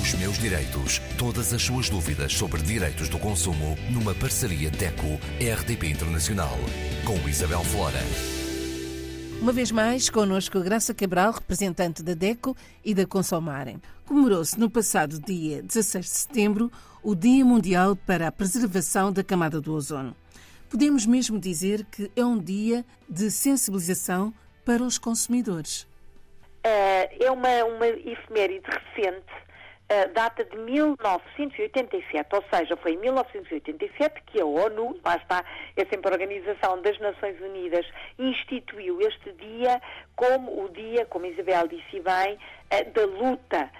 Os 0.00 0.14
meus 0.14 0.38
direitos. 0.38 1.00
Todas 1.18 1.52
as 1.52 1.62
suas 1.62 1.90
dúvidas 1.90 2.32
sobre 2.32 2.62
direitos 2.62 3.10
do 3.10 3.18
consumo 3.18 3.76
numa 3.90 4.14
parceria 4.14 4.70
DECO-RDP 4.70 5.86
Internacional. 5.86 6.56
Com 7.04 7.28
Isabel 7.28 7.62
Flora. 7.62 7.98
Uma 9.42 9.52
vez 9.52 9.70
mais, 9.70 10.08
connosco 10.08 10.60
Graça 10.60 10.94
Cabral, 10.94 11.32
representante 11.32 12.02
da 12.02 12.14
DECO 12.14 12.56
e 12.82 12.94
da 12.94 13.04
Consomarem. 13.04 13.82
Comemorou-se 14.06 14.58
no 14.58 14.70
passado 14.70 15.20
dia 15.20 15.62
16 15.62 16.04
de 16.06 16.10
setembro 16.10 16.72
o 17.02 17.14
Dia 17.14 17.44
Mundial 17.44 17.94
para 17.94 18.28
a 18.28 18.32
Preservação 18.32 19.12
da 19.12 19.22
Camada 19.22 19.60
do 19.60 19.74
Ozono. 19.74 20.16
Podemos 20.70 21.04
mesmo 21.04 21.38
dizer 21.38 21.84
que 21.84 22.10
é 22.16 22.24
um 22.24 22.38
dia 22.38 22.82
de 23.06 23.30
sensibilização 23.30 24.32
para 24.64 24.82
os 24.82 24.96
consumidores. 24.96 25.82
Uh, 26.64 27.10
é 27.20 27.30
uma, 27.30 27.64
uma 27.64 27.88
efeméride 27.88 28.64
recente, 28.64 29.42
data 30.14 30.44
de 30.44 30.56
1987, 30.56 32.34
ou 32.34 32.44
seja, 32.52 32.76
foi 32.76 32.92
em 32.92 32.98
1987 32.98 34.22
que 34.26 34.40
a 34.40 34.46
ONU, 34.46 34.98
lá 35.04 35.16
está, 35.16 35.44
é 35.76 35.84
sempre 35.84 36.08
a 36.08 36.12
Organização 36.12 36.80
das 36.82 36.98
Nações 36.98 37.40
Unidas, 37.40 37.86
instituiu 38.18 39.00
este 39.00 39.32
dia 39.32 39.80
como 40.16 40.64
o 40.64 40.68
dia, 40.70 41.04
como 41.06 41.26
Isabel 41.26 41.68
disse 41.68 42.00
bem, 42.00 42.38
uh, 42.72 42.90
da 42.92 43.04
luta 43.06 43.70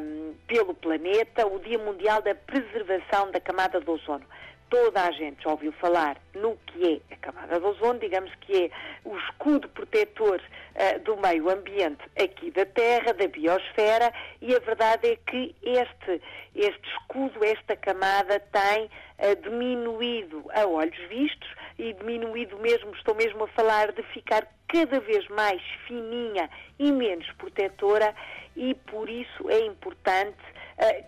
um, 0.00 0.34
pelo 0.46 0.74
planeta, 0.74 1.46
o 1.46 1.58
Dia 1.60 1.78
Mundial 1.78 2.22
da 2.22 2.34
Preservação 2.34 3.30
da 3.30 3.40
Camada 3.40 3.80
do 3.80 3.92
Ozono 3.92 4.26
toda 4.74 5.04
a 5.04 5.10
gente 5.12 5.40
já 5.40 5.50
ouviu 5.50 5.70
falar 5.74 6.16
no 6.34 6.56
que 6.66 7.00
é 7.08 7.14
a 7.14 7.16
camada 7.18 7.60
de 7.60 7.64
ozono, 7.64 8.00
digamos 8.00 8.34
que 8.40 8.64
é 8.64 8.70
o 9.04 9.16
escudo 9.18 9.68
protetor 9.68 10.40
uh, 10.40 10.98
do 11.04 11.16
meio 11.16 11.48
ambiente 11.48 12.02
aqui 12.20 12.50
da 12.50 12.66
Terra, 12.66 13.14
da 13.14 13.28
biosfera, 13.28 14.12
e 14.42 14.52
a 14.52 14.58
verdade 14.58 15.12
é 15.12 15.16
que 15.30 15.54
este, 15.62 16.20
este 16.56 16.88
escudo, 16.88 17.44
esta 17.44 17.76
camada 17.76 18.40
tem 18.40 18.86
uh, 18.86 19.48
diminuído 19.48 20.44
a 20.52 20.66
olhos 20.66 20.98
vistos 21.08 21.48
e 21.78 21.92
diminuído 21.92 22.58
mesmo, 22.58 22.90
estou 22.96 23.14
mesmo 23.14 23.44
a 23.44 23.48
falar 23.48 23.92
de 23.92 24.02
ficar 24.02 24.44
cada 24.66 24.98
vez 24.98 25.28
mais 25.28 25.62
fininha 25.86 26.50
e 26.80 26.90
menos 26.90 27.30
protetora 27.38 28.12
e 28.56 28.74
por 28.74 29.08
isso 29.08 29.48
é 29.48 29.60
importante 29.66 30.42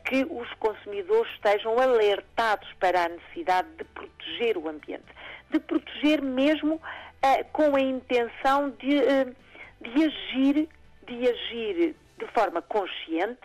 que 0.05 0.25
os 0.31 0.53
consumidores 0.55 1.33
estejam 1.33 1.78
alertados 1.78 2.72
para 2.75 3.05
a 3.05 3.09
necessidade 3.09 3.69
de 3.77 3.84
proteger 3.84 4.56
o 4.56 4.69
ambiente, 4.69 5.06
de 5.50 5.59
proteger 5.59 6.22
mesmo 6.22 6.75
uh, 6.77 7.45
com 7.53 7.75
a 7.75 7.81
intenção 7.81 8.70
de, 8.70 8.97
uh, 8.97 9.37
de 9.81 10.05
agir, 10.05 10.69
de 11.06 11.28
agir 11.28 11.97
de 12.19 12.27
forma 12.33 12.62
consciente, 12.62 13.42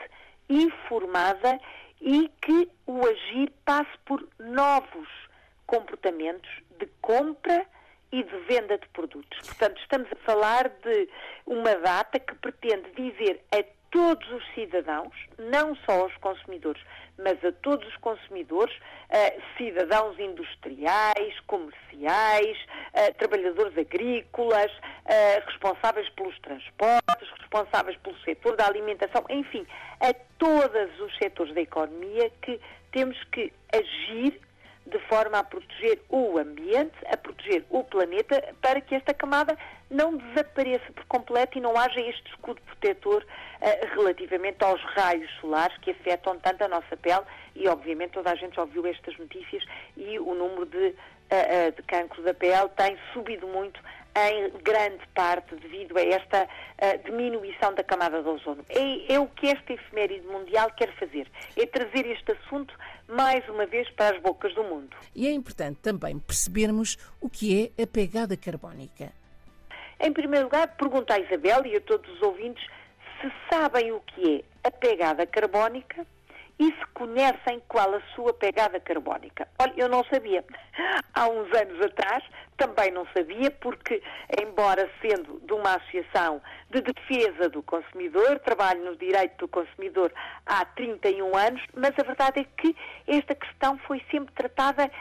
informada 0.49 1.59
e 1.99 2.29
que 2.41 2.69
o 2.85 3.05
agir 3.05 3.51
passe 3.65 3.91
por 4.05 4.27
novos 4.39 5.07
comportamentos 5.65 6.49
de 6.79 6.87
compra 7.01 7.65
e 8.11 8.23
de 8.23 8.37
venda 8.39 8.77
de 8.77 8.87
produtos. 8.89 9.39
Portanto, 9.47 9.79
estamos 9.81 10.11
a 10.11 10.15
falar 10.17 10.69
de 10.69 11.09
uma 11.45 11.75
data 11.75 12.19
que 12.19 12.35
pretende 12.35 12.91
dizer 12.91 13.41
todos 13.91 14.27
os 14.31 14.43
cidadãos, 14.55 15.13
não 15.37 15.75
só 15.75 16.01
aos 16.03 16.15
consumidores, 16.17 16.81
mas 17.17 17.43
a 17.43 17.51
todos 17.51 17.87
os 17.87 17.97
consumidores, 17.97 18.73
uh, 18.75 19.41
cidadãos 19.57 20.17
industriais, 20.17 21.39
comerciais, 21.45 22.57
uh, 22.93 23.13
trabalhadores 23.17 23.77
agrícolas, 23.77 24.71
uh, 24.71 25.45
responsáveis 25.45 26.09
pelos 26.09 26.37
transportes, 26.39 27.29
responsáveis 27.37 27.97
pelo 27.97 28.17
setor 28.21 28.55
da 28.55 28.65
alimentação, 28.65 29.23
enfim, 29.29 29.67
a 29.99 30.13
todos 30.39 30.99
os 31.01 31.15
setores 31.17 31.53
da 31.53 31.61
economia 31.61 32.31
que 32.41 32.59
temos 32.91 33.21
que 33.25 33.51
agir 33.73 34.39
de 34.85 34.99
forma 35.07 35.39
a 35.39 35.43
proteger 35.43 36.01
o 36.09 36.37
ambiente, 36.37 36.95
a 37.05 37.15
proteger 37.15 37.63
o 37.69 37.83
planeta, 37.83 38.53
para 38.61 38.81
que 38.81 38.95
esta 38.95 39.13
camada 39.13 39.57
não 39.89 40.17
desapareça 40.17 40.91
por 40.93 41.05
completo 41.05 41.57
e 41.57 41.61
não 41.61 41.77
haja 41.77 41.99
este 41.99 42.29
escudo 42.29 42.61
protetor 42.61 43.23
uh, 43.23 43.95
relativamente 43.95 44.63
aos 44.63 44.81
raios 44.95 45.29
solares 45.39 45.77
que 45.79 45.91
afetam 45.91 46.39
tanto 46.39 46.63
a 46.63 46.67
nossa 46.67 46.97
pele 46.97 47.23
e, 47.55 47.67
obviamente, 47.67 48.11
toda 48.11 48.31
a 48.31 48.35
gente 48.35 48.55
já 48.55 48.61
ouviu 48.61 48.85
estas 48.87 49.17
notícias 49.17 49.63
e 49.95 50.17
o 50.19 50.33
número 50.33 50.65
de, 50.65 50.77
uh, 50.77 50.89
uh, 50.89 51.71
de 51.75 51.81
cancro 51.83 52.23
da 52.23 52.33
pele 52.33 52.69
tem 52.75 52.97
subido 53.13 53.47
muito 53.47 53.79
em 54.15 54.49
grande 54.61 55.05
parte 55.15 55.55
devido 55.55 55.97
a 55.97 56.01
esta 56.01 56.43
uh, 56.43 57.03
diminuição 57.05 57.73
da 57.73 57.83
camada 57.83 58.21
de 58.21 58.27
ozono. 58.27 58.63
É, 58.69 59.13
é, 59.13 59.19
o 59.19 59.27
que 59.27 59.47
esta 59.47 59.73
efeméride 59.73 60.27
mundial 60.27 60.69
quer 60.75 60.91
fazer, 60.95 61.27
é 61.57 61.65
trazer 61.65 62.05
este 62.07 62.20
assunto 62.51 62.73
mais 63.07 63.47
uma 63.49 63.65
vez 63.65 63.89
para 63.91 64.15
as 64.15 64.21
bocas 64.21 64.53
do 64.53 64.63
mundo. 64.63 64.95
E 65.15 65.27
é 65.27 65.31
importante 65.31 65.79
também 65.81 66.19
percebermos 66.19 66.97
o 67.19 67.29
que 67.29 67.71
é 67.77 67.83
a 67.83 67.87
pegada 67.87 68.35
carbónica. 68.35 69.11
Em 69.99 70.11
primeiro 70.11 70.45
lugar, 70.45 70.67
pergunto 70.75 71.13
à 71.13 71.19
Isabel 71.19 71.65
e 71.65 71.77
a 71.77 71.81
todos 71.81 72.09
os 72.11 72.21
ouvintes 72.21 72.63
se 73.21 73.31
sabem 73.49 73.91
o 73.91 73.99
que 74.01 74.43
é 74.63 74.67
a 74.67 74.71
pegada 74.71 75.25
carbónica 75.25 76.05
e 76.59 76.65
se 76.65 76.85
conhecem 76.93 77.61
qual 77.67 77.93
a 77.93 78.01
sua 78.15 78.33
pegada 78.33 78.79
carbónica. 78.79 79.47
Olha, 79.59 79.73
eu 79.77 79.89
não 79.89 80.03
sabia. 80.05 80.43
Há 81.13 81.27
uns 81.27 81.51
anos 81.53 81.81
atrás 81.85 82.23
também 82.57 82.91
não 82.91 83.07
sabia, 83.07 83.49
porque, 83.49 84.03
embora 84.39 84.87
sendo 85.01 85.41
de 85.45 85.53
uma 85.53 85.75
associação 85.75 86.39
de 86.69 86.81
defesa 86.81 87.49
do 87.49 87.63
consumidor, 87.63 88.39
trabalho 88.39 88.85
no 88.85 88.95
direito 88.95 89.35
do 89.39 89.47
consumidor 89.47 90.13
há 90.45 90.63
31 90.63 91.35
anos, 91.35 91.61
mas 91.73 91.97
a 91.97 92.03
verdade 92.03 92.41
é 92.41 92.43
que 92.43 92.75
esta 93.07 93.33
questão 93.33 93.79
foi 93.79 93.99
sempre 94.11 94.31
tratada 94.35 94.91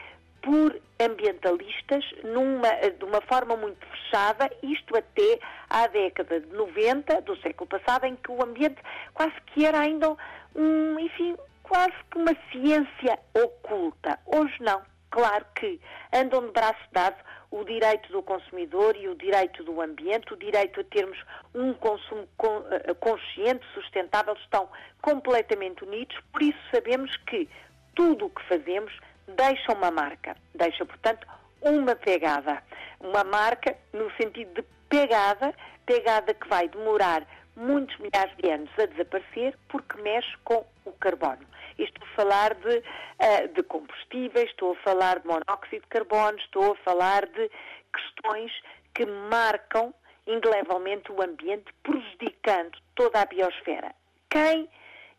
por 0.43 0.81
ambientalistas 1.01 2.05
numa, 2.25 2.69
de 2.91 3.05
uma 3.05 3.21
forma 3.23 3.57
muito 3.57 3.85
fechada, 3.87 4.51
isto 4.63 4.97
até 4.97 5.39
à 5.69 5.87
década 5.87 6.41
de 6.41 6.53
90 6.55 7.23
do 7.23 7.37
século 7.41 7.69
passado, 7.69 8.05
em 8.05 8.17
que 8.17 8.31
o 8.31 8.43
ambiente 8.43 8.81
quase 9.15 9.35
que 9.47 9.65
era 9.65 9.81
ainda 9.81 10.17
um, 10.55 10.99
enfim, 10.99 11.37
quase 11.63 11.95
que 12.11 12.19
uma 12.19 12.37
ciência 12.51 13.19
oculta. 13.35 14.19
Hoje 14.27 14.57
não. 14.61 14.83
Claro 15.11 15.45
que 15.57 15.81
andam 16.13 16.47
de 16.47 16.53
braço 16.53 16.81
dado 16.93 17.17
o 17.51 17.65
direito 17.65 18.13
do 18.13 18.23
consumidor 18.23 18.97
e 18.97 19.09
o 19.09 19.17
direito 19.17 19.65
do 19.65 19.81
ambiente, 19.81 20.33
o 20.33 20.37
direito 20.37 20.81
a 20.81 20.85
termos 20.85 21.19
um 21.53 21.75
consumo 21.75 22.29
eh, 22.71 22.95
consciente, 22.95 23.67
sustentável, 23.75 24.35
estão 24.35 24.69
completamente 25.03 25.83
unidos, 25.83 26.17
por 26.33 26.43
isso 26.43 26.59
sabemos 26.73 27.17
que 27.29 27.49
tudo 27.97 28.27
o 28.27 28.31
que 28.31 28.43
fazemos 28.45 28.97
deixa 29.37 29.73
uma 29.73 29.91
marca, 29.91 30.37
deixa, 30.55 30.85
portanto, 30.85 31.27
uma 31.63 31.95
pegada. 31.95 32.63
Uma 33.01 33.25
marca 33.25 33.77
no 33.93 34.11
sentido 34.17 34.63
de 34.63 34.69
pegada, 34.89 35.55
pegada 35.87 36.35
que 36.35 36.49
vai 36.49 36.69
demorar 36.69 37.27
muitos 37.57 37.97
milhares 37.99 38.35
de 38.37 38.51
anos 38.51 38.71
a 38.79 38.87
desaparecer 38.87 39.57
porque 39.69 40.01
mexe 40.01 40.37
com 40.45 40.65
o 40.85 40.93
carbono. 40.93 41.47
Estou 41.79 42.07
a 42.07 42.17
falar 42.17 42.55
de, 42.55 42.79
uh, 42.79 43.49
de 43.55 43.63
combustíveis, 43.63 44.51
estou 44.51 44.73
a 44.73 44.77
falar 44.77 45.21
de 45.21 45.27
monóxido 45.27 45.83
de 45.83 45.89
carbono, 45.89 46.39
estou 46.39 46.73
a 46.73 46.77
falar 46.77 47.27
de 47.27 47.51
questões 47.93 48.53
que 48.95 49.07
marcam 49.07 49.95
indelevelmente 50.27 51.11
o 51.11 51.23
ambiente, 51.23 51.73
prejudicando 51.83 52.79
toda 52.95 53.21
a 53.21 53.27
biosfera. 53.27 53.95
Quem 54.31 54.69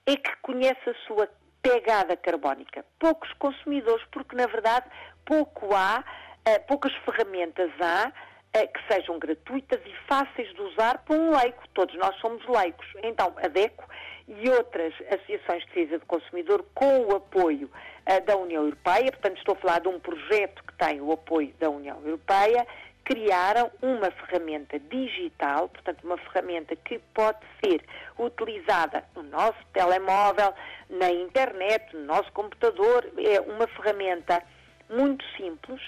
é 0.06 0.16
que 0.16 0.36
conhece 0.42 0.90
a 0.90 0.94
sua 1.08 1.30
pegada 1.62 2.16
carbónica? 2.18 2.86
Poucos 3.00 3.32
consumidores, 3.34 4.06
porque 4.12 4.36
na 4.36 4.48
verdade 4.48 4.86
pouco 5.26 5.74
há, 5.76 6.04
uh, 6.48 6.68
poucas 6.68 6.94
ferramentas 7.06 7.72
há 7.80 8.10
uh, 8.10 8.68
que 8.68 8.94
sejam 8.94 9.20
gratuitas 9.20 9.80
e 9.86 9.94
fáceis 10.08 10.54
de 10.54 10.62
usar 10.62 11.00
para 11.00 11.16
um 11.16 11.32
leigo. 11.36 11.62
Todos 11.74 11.96
nós 11.96 12.16
somos 12.20 12.46
leigos. 12.48 12.86
Então, 13.04 13.34
a 13.38 13.48
DECO 13.48 13.84
e 14.28 14.50
outras 14.50 14.94
associações 15.12 15.64
de 15.66 15.68
defesa 15.68 16.00
do 16.00 16.06
consumidor 16.06 16.66
com 16.74 17.06
o 17.06 17.16
apoio 17.16 17.70
uh, 17.70 18.26
da 18.26 18.36
União 18.36 18.64
Europeia, 18.64 19.12
portanto 19.12 19.38
estou 19.38 19.56
a 19.56 19.58
falar 19.58 19.80
de 19.80 19.88
um 19.88 20.00
projeto 20.00 20.64
que 20.64 20.74
tem 20.74 21.02
o 21.02 21.12
apoio 21.12 21.54
da 21.60 21.70
União 21.70 22.00
Europeia, 22.04 22.66
criaram 23.04 23.72
uma 23.82 24.12
ferramenta 24.12 24.80
digital, 24.80 25.70
portanto 25.70 26.04
uma 26.04 26.18
ferramenta 26.18 26.76
que 26.76 27.00
pode 27.14 27.40
ser 27.64 27.84
utilizada 28.18 29.04
no 29.16 29.24
nosso 29.24 29.58
telemóvel, 29.74 30.54
na 30.90 31.10
internet, 31.10 31.96
no 31.96 32.06
nosso 32.06 32.32
computador, 32.32 33.08
é 33.18 33.40
uma 33.42 33.68
ferramenta 33.68 34.42
muito 34.90 35.26
simples 35.36 35.82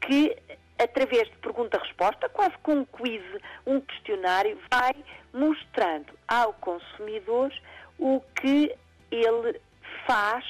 que 0.00 0.36
através 0.78 1.28
de 1.28 1.36
pergunta-resposta, 1.38 2.28
quase 2.28 2.56
com 2.62 2.74
um 2.74 2.84
quiz, 2.84 3.22
um 3.66 3.80
questionário, 3.80 4.58
vai 4.70 4.94
mostrando 5.32 6.12
ao 6.26 6.52
consumidor 6.54 7.52
o 7.98 8.20
que 8.40 8.74
ele 9.10 9.60
faz 10.06 10.44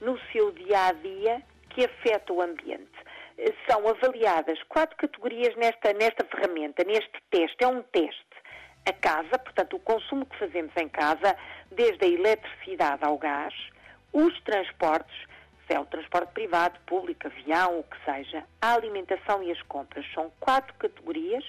no 0.00 0.18
seu 0.32 0.52
dia 0.52 0.86
a 0.86 0.92
dia 0.92 1.42
que 1.70 1.84
afeta 1.84 2.32
o 2.32 2.40
ambiente. 2.40 3.07
São 3.68 3.86
avaliadas 3.88 4.60
quatro 4.64 4.96
categorias 4.96 5.54
nesta, 5.56 5.92
nesta 5.92 6.24
ferramenta, 6.24 6.82
neste 6.84 7.22
teste. 7.30 7.62
É 7.62 7.66
um 7.66 7.82
teste 7.82 8.26
a 8.88 8.92
casa, 8.92 9.38
portanto, 9.38 9.76
o 9.76 9.80
consumo 9.80 10.26
que 10.26 10.38
fazemos 10.38 10.72
em 10.76 10.88
casa, 10.88 11.36
desde 11.70 12.04
a 12.04 12.08
eletricidade 12.08 13.04
ao 13.04 13.18
gás, 13.18 13.54
os 14.12 14.40
transportes, 14.40 15.16
se 15.66 15.74
é 15.74 15.78
o 15.78 15.84
transporte 15.84 16.32
privado, 16.32 16.80
público, 16.86 17.26
avião, 17.26 17.80
o 17.80 17.84
que 17.84 17.96
seja, 18.04 18.44
a 18.62 18.72
alimentação 18.72 19.42
e 19.42 19.52
as 19.52 19.60
compras. 19.62 20.06
São 20.14 20.32
quatro 20.40 20.72
categorias 20.74 21.44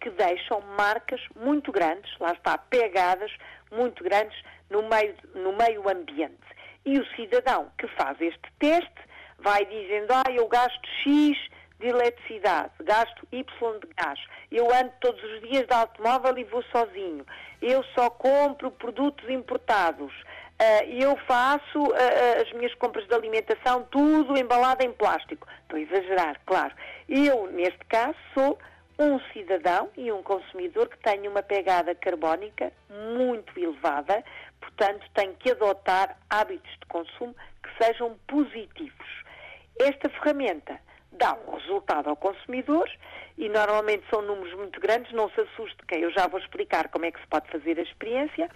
que 0.00 0.10
deixam 0.10 0.60
marcas 0.76 1.20
muito 1.34 1.72
grandes, 1.72 2.12
lá 2.18 2.32
está, 2.32 2.58
pegadas 2.58 3.32
muito 3.70 4.04
grandes 4.04 4.38
no 4.68 4.82
meio, 4.88 5.14
no 5.34 5.52
meio 5.56 5.88
ambiente. 5.88 6.36
E 6.84 6.98
o 6.98 7.06
cidadão 7.14 7.72
que 7.78 7.86
faz 7.88 8.20
este 8.20 8.52
teste 8.58 9.11
vai 9.42 9.64
dizendo, 9.66 10.10
ah, 10.12 10.30
eu 10.32 10.46
gasto 10.48 10.88
X 11.02 11.36
de 11.78 11.88
eletricidade, 11.88 12.70
gasto 12.84 13.26
Y 13.32 13.44
de 13.80 13.88
gás, 13.96 14.20
eu 14.50 14.72
ando 14.72 14.92
todos 15.00 15.22
os 15.22 15.40
dias 15.40 15.66
de 15.66 15.74
automóvel 15.74 16.38
e 16.38 16.44
vou 16.44 16.62
sozinho, 16.64 17.26
eu 17.60 17.82
só 17.94 18.08
compro 18.08 18.70
produtos 18.70 19.28
importados, 19.28 20.12
uh, 20.12 20.84
eu 20.88 21.16
faço 21.26 21.82
uh, 21.82 22.40
as 22.40 22.52
minhas 22.52 22.74
compras 22.74 23.06
de 23.06 23.14
alimentação 23.14 23.82
tudo 23.90 24.38
embalado 24.38 24.84
em 24.84 24.92
plástico. 24.92 25.46
Estou 25.62 25.78
a 25.78 25.82
exagerar, 25.82 26.40
claro. 26.46 26.74
Eu, 27.08 27.50
neste 27.50 27.84
caso, 27.86 28.16
sou 28.34 28.58
um 28.98 29.18
cidadão 29.32 29.90
e 29.96 30.12
um 30.12 30.22
consumidor 30.22 30.88
que 30.88 30.98
tenha 30.98 31.28
uma 31.28 31.42
pegada 31.42 31.94
carbónica 31.94 32.72
muito 33.16 33.58
elevada, 33.58 34.22
portanto, 34.60 35.04
tem 35.14 35.32
que 35.34 35.50
adotar 35.50 36.16
hábitos 36.30 36.70
de 36.70 36.86
consumo 36.86 37.34
que 37.62 37.84
sejam 37.84 38.16
positivos. 38.26 39.21
Esta 39.82 40.08
ferramenta 40.08 40.78
dá 41.10 41.34
um 41.46 41.56
resultado 41.56 42.08
ao 42.08 42.16
consumidor 42.16 42.88
e 43.36 43.48
normalmente 43.48 44.04
são 44.10 44.22
números 44.22 44.54
muito 44.54 44.80
grandes, 44.80 45.12
não 45.12 45.28
se 45.30 45.40
assuste 45.40 45.76
quem 45.88 46.02
eu 46.02 46.12
já 46.12 46.26
vou 46.26 46.38
explicar 46.38 46.88
como 46.88 47.04
é 47.04 47.10
que 47.10 47.20
se 47.20 47.26
pode 47.26 47.50
fazer 47.50 47.78
a 47.78 47.82
experiência. 47.82 48.48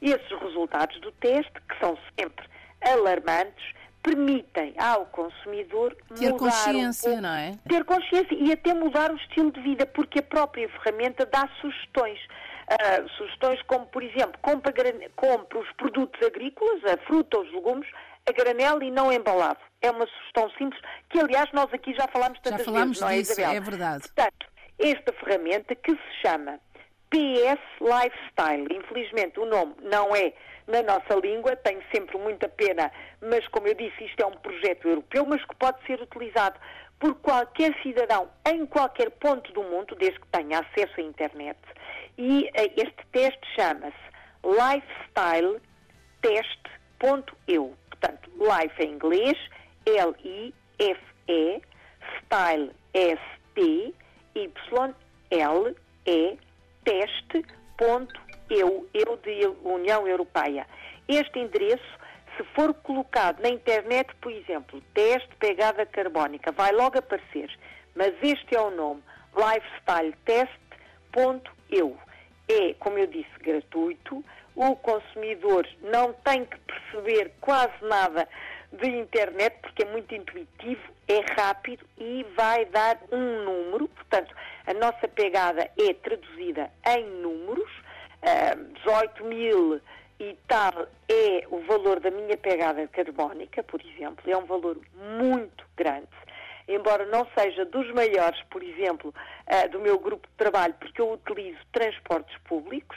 E 0.00 0.10
esses 0.10 0.40
resultados 0.40 1.00
do 1.00 1.12
teste, 1.12 1.52
que 1.52 1.78
são 1.78 1.96
sempre 2.18 2.44
alarmantes, 2.80 3.64
permitem 4.02 4.74
ao 4.76 5.06
consumidor 5.06 5.96
ter 6.18 6.32
consciência, 6.32 7.12
um 7.12 7.20
não 7.20 7.34
é? 7.34 7.52
Ter 7.68 7.84
consciência 7.84 8.34
e 8.34 8.50
até 8.52 8.74
mudar 8.74 9.12
o 9.12 9.16
estilo 9.16 9.52
de 9.52 9.60
vida, 9.60 9.86
porque 9.86 10.18
a 10.18 10.22
própria 10.22 10.68
ferramenta 10.68 11.24
dá 11.24 11.48
sugestões. 11.60 12.18
Uh, 12.62 13.08
sugestões 13.16 13.60
como, 13.62 13.86
por 13.86 14.02
exemplo, 14.02 14.38
compra, 14.40 14.72
compra 15.16 15.58
os 15.58 15.72
produtos 15.72 16.20
agrícolas, 16.26 16.82
a 16.84 16.96
fruta, 17.06 17.38
os 17.38 17.52
legumes, 17.52 17.88
a 18.28 18.32
granel 18.32 18.82
e 18.82 18.90
não 18.90 19.12
embalado. 19.12 19.58
É 19.80 19.90
uma 19.90 20.06
sugestão 20.06 20.48
simples 20.50 20.80
que, 21.10 21.18
aliás, 21.18 21.50
nós 21.52 21.72
aqui 21.72 21.94
já 21.94 22.06
falámos 22.08 22.38
tantas 22.40 22.60
já 22.60 22.64
falámos 22.64 22.98
vezes, 22.98 23.00
não 23.00 23.08
é, 23.08 23.16
disso, 23.18 23.32
Isabel? 23.32 23.56
É 23.56 23.60
verdade. 23.60 24.02
Portanto, 24.02 24.46
esta 24.78 25.12
ferramenta 25.12 25.74
que 25.74 25.92
se 25.92 26.20
chama 26.22 26.58
PS 27.10 27.60
Lifestyle, 27.80 28.66
infelizmente 28.74 29.38
o 29.38 29.44
nome 29.44 29.74
não 29.82 30.14
é 30.16 30.32
na 30.66 30.82
nossa 30.82 31.14
língua, 31.14 31.56
tenho 31.56 31.82
sempre 31.94 32.16
muita 32.18 32.48
pena, 32.48 32.90
mas 33.20 33.46
como 33.48 33.66
eu 33.68 33.74
disse, 33.74 34.04
isto 34.04 34.22
é 34.22 34.26
um 34.26 34.36
projeto 34.36 34.88
europeu, 34.88 35.26
mas 35.26 35.44
que 35.44 35.54
pode 35.56 35.84
ser 35.86 36.00
utilizado 36.00 36.58
por 37.02 37.14
qualquer 37.16 37.76
cidadão 37.82 38.30
em 38.46 38.64
qualquer 38.64 39.10
ponto 39.10 39.52
do 39.52 39.64
mundo, 39.64 39.96
desde 39.96 40.20
que 40.20 40.26
tenha 40.28 40.60
acesso 40.60 41.00
à 41.00 41.02
internet. 41.02 41.58
E 42.16 42.44
uh, 42.44 42.50
este 42.76 43.04
teste 43.10 43.44
chama-se 43.56 43.96
Lifestyle 44.44 45.60
Test.eu. 46.20 47.76
Portanto, 47.90 48.30
life 48.38 48.80
em 48.80 48.92
inglês, 48.92 49.36
L-I-F-E, 49.84 51.60
style, 52.20 52.70
S-T, 52.94 53.94
Y-L-E, 54.36 56.38
teste.eu, 56.84 58.88
eu 58.94 59.16
de 59.16 59.46
União 59.64 60.06
Europeia. 60.06 60.68
Este 61.08 61.40
endereço, 61.40 61.98
se 62.36 62.44
for 62.54 62.74
colocado 62.74 63.40
na 63.40 63.48
internet, 63.48 64.14
por 64.20 64.30
exemplo, 64.32 64.82
teste 64.94 65.34
pegada 65.36 65.86
carbónica, 65.86 66.52
vai 66.52 66.70
logo 66.72 66.98
aparecer, 66.98 67.50
mas 67.94 68.12
este 68.22 68.54
é 68.54 68.60
o 68.60 68.70
nome, 68.70 69.02
lifestyletest.eu. 69.36 71.96
É, 72.48 72.74
como 72.74 72.98
eu 72.98 73.06
disse, 73.06 73.30
gratuito, 73.40 74.22
o 74.54 74.76
consumidor 74.76 75.66
não 75.80 76.12
tem 76.12 76.44
que 76.44 76.58
perceber 76.58 77.32
quase 77.40 77.72
nada 77.82 78.28
de 78.72 78.88
internet, 78.88 79.56
porque 79.60 79.82
é 79.82 79.90
muito 79.90 80.14
intuitivo, 80.14 80.80
é 81.08 81.20
rápido 81.40 81.84
e 81.98 82.24
vai 82.36 82.64
dar 82.66 82.96
um 83.10 83.44
número. 83.44 83.88
Portanto, 83.88 84.32
a 84.66 84.74
nossa 84.74 85.08
pegada 85.08 85.68
é 85.78 85.94
traduzida 85.94 86.70
em 86.86 87.04
números. 87.20 87.70
Uh, 88.22 88.72
18 88.84 89.24
mil 89.24 89.80
e 90.18 90.36
tal 90.46 90.86
é 91.08 91.44
o 91.50 91.60
valor 91.60 92.00
da 92.00 92.10
minha 92.10 92.36
pegada 92.36 92.86
carbónica, 92.88 93.62
por 93.62 93.80
exemplo. 93.80 94.30
É 94.30 94.36
um 94.36 94.44
valor 94.44 94.78
muito 95.18 95.64
grande. 95.76 96.08
Embora 96.68 97.04
não 97.06 97.26
seja 97.36 97.64
dos 97.64 97.90
maiores, 97.92 98.40
por 98.50 98.62
exemplo, 98.62 99.12
uh, 99.46 99.68
do 99.70 99.80
meu 99.80 99.98
grupo 99.98 100.28
de 100.28 100.34
trabalho, 100.34 100.74
porque 100.78 101.00
eu 101.00 101.12
utilizo 101.12 101.58
transportes 101.72 102.36
públicos 102.44 102.96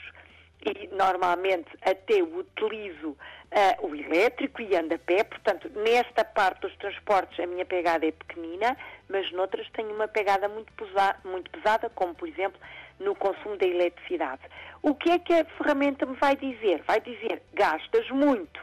e 0.65 0.87
normalmente 0.87 1.69
até 1.81 2.23
utilizo 2.23 3.09
uh, 3.09 3.87
o 3.87 3.95
elétrico 3.95 4.61
e 4.61 4.75
ando 4.75 4.95
a 4.95 4.97
pé, 4.97 5.23
portanto, 5.23 5.69
nesta 5.75 6.25
parte 6.25 6.61
dos 6.61 6.75
transportes 6.77 7.39
a 7.39 7.45
minha 7.45 7.65
pegada 7.65 8.05
é 8.05 8.11
pequenina, 8.11 8.75
mas 9.07 9.31
noutras 9.31 9.69
tenho 9.71 9.93
uma 9.93 10.07
pegada 10.07 10.49
muito, 10.49 10.71
pesa 10.73 11.15
muito 11.23 11.51
pesada, 11.51 11.89
como 11.89 12.15
por 12.15 12.27
exemplo 12.27 12.59
no 12.99 13.13
consumo 13.15 13.57
da 13.57 13.67
eletricidade. 13.67 14.41
O 14.81 14.95
que 14.95 15.11
é 15.11 15.19
que 15.19 15.33
a 15.33 15.45
ferramenta 15.45 16.05
me 16.05 16.15
vai 16.15 16.35
dizer? 16.35 16.81
Vai 16.87 16.99
dizer, 17.01 17.41
gastas 17.53 18.09
muito 18.09 18.59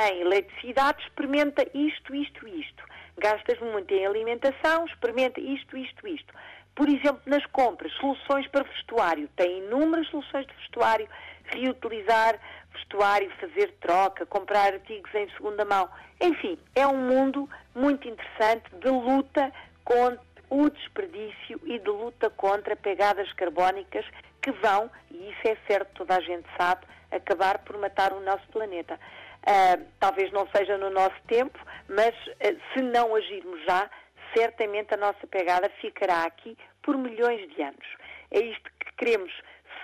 em 0.00 0.20
eletricidade, 0.20 1.02
experimenta 1.02 1.66
isto, 1.74 2.14
isto, 2.14 2.48
isto. 2.48 2.84
Gastas 3.18 3.58
muito 3.60 3.92
em 3.92 4.06
alimentação, 4.06 4.86
experimenta 4.86 5.40
isto, 5.40 5.76
isto, 5.76 6.06
isto. 6.06 6.32
Por 6.74 6.88
exemplo, 6.88 7.20
nas 7.26 7.44
compras, 7.46 7.92
soluções 7.94 8.46
para 8.48 8.64
vestuário. 8.64 9.28
Tem 9.36 9.58
inúmeras 9.58 10.08
soluções 10.08 10.46
de 10.46 10.54
vestuário 10.54 11.08
reutilizar 11.46 12.38
vestuário, 12.72 13.30
fazer 13.40 13.72
troca, 13.80 14.26
comprar 14.26 14.74
artigos 14.74 15.14
em 15.14 15.28
segunda 15.30 15.64
mão. 15.64 15.88
Enfim, 16.20 16.58
é 16.74 16.86
um 16.86 16.96
mundo 16.96 17.48
muito 17.74 18.08
interessante 18.08 18.64
de 18.76 18.88
luta 18.88 19.52
contra 19.84 20.20
o 20.48 20.68
desperdício 20.68 21.60
e 21.64 21.78
de 21.78 21.88
luta 21.88 22.28
contra 22.30 22.76
pegadas 22.76 23.32
carbónicas 23.32 24.04
que 24.42 24.52
vão, 24.52 24.90
e 25.10 25.30
isso 25.30 25.40
é 25.48 25.56
certo, 25.66 25.90
toda 25.94 26.16
a 26.16 26.20
gente 26.20 26.46
sabe, 26.58 26.84
acabar 27.10 27.58
por 27.60 27.78
matar 27.78 28.12
o 28.12 28.20
nosso 28.20 28.46
planeta. 28.48 28.98
Uh, 29.42 29.86
talvez 29.98 30.30
não 30.30 30.46
seja 30.54 30.76
no 30.76 30.90
nosso 30.90 31.16
tempo, 31.26 31.58
mas 31.88 32.14
uh, 32.14 32.60
se 32.72 32.82
não 32.82 33.14
agirmos 33.14 33.64
já, 33.64 33.88
certamente 34.36 34.94
a 34.94 34.96
nossa 34.96 35.26
pegada 35.26 35.70
ficará 35.80 36.24
aqui 36.24 36.56
por 36.82 36.96
milhões 36.98 37.48
de 37.54 37.62
anos. 37.62 37.86
É 38.30 38.40
isto 38.40 38.70
que 38.78 38.92
queremos 38.96 39.32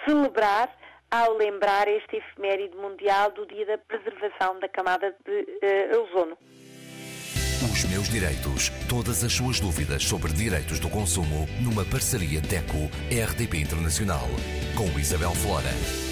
celebrar 0.05 0.71
ao 1.11 1.37
lembrar 1.37 1.88
este 1.88 2.17
efeméride 2.17 2.77
mundial 2.77 3.33
do 3.33 3.47
Dia 3.47 3.67
da 3.67 3.79
Preservação 3.79 4.59
da 4.61 4.69
Camada 4.69 5.15
de 5.25 5.95
uh, 5.95 6.03
Ozono. 6.03 6.37
Os 7.73 7.85
meus 7.85 8.09
direitos. 8.09 8.71
Todas 8.88 9.25
as 9.25 9.33
suas 9.33 9.59
dúvidas 9.59 10.05
sobre 10.05 10.33
direitos 10.33 10.79
do 10.79 10.88
consumo 10.88 11.49
numa 11.61 11.85
parceria 11.85 12.41
DECO-RDP 12.41 13.59
Internacional 13.59 14.29
com 14.77 14.99
Isabel 14.99 15.33
Flora. 15.35 16.08